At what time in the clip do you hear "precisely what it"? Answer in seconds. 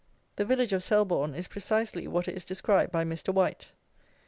1.47-2.35